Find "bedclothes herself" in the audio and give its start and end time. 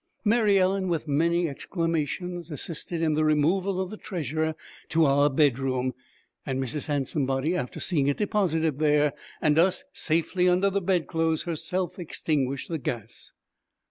10.81-11.99